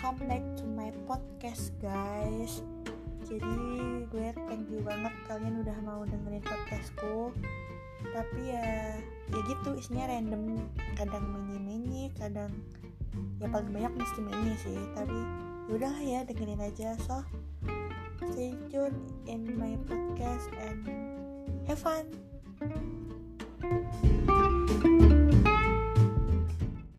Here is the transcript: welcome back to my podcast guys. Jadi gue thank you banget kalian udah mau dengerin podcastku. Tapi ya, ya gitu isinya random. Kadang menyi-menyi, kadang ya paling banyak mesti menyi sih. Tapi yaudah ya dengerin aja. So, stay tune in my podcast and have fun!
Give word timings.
welcome 0.00 0.32
back 0.32 0.40
to 0.56 0.64
my 0.64 0.88
podcast 1.04 1.76
guys. 1.76 2.64
Jadi 3.28 3.52
gue 4.08 4.32
thank 4.48 4.64
you 4.72 4.80
banget 4.80 5.12
kalian 5.28 5.60
udah 5.60 5.76
mau 5.84 6.00
dengerin 6.08 6.40
podcastku. 6.40 7.36
Tapi 8.08 8.40
ya, 8.48 8.96
ya 9.28 9.40
gitu 9.44 9.76
isinya 9.76 10.08
random. 10.08 10.56
Kadang 10.96 11.20
menyi-menyi, 11.28 12.16
kadang 12.16 12.48
ya 13.44 13.46
paling 13.52 13.76
banyak 13.76 13.92
mesti 13.92 14.20
menyi 14.24 14.56
sih. 14.64 14.80
Tapi 14.96 15.20
yaudah 15.68 15.92
ya 16.00 16.24
dengerin 16.24 16.64
aja. 16.64 16.96
So, 17.04 17.20
stay 18.32 18.56
tune 18.72 18.96
in 19.28 19.52
my 19.60 19.76
podcast 19.84 20.48
and 20.64 20.80
have 21.68 21.76
fun! 21.76 22.08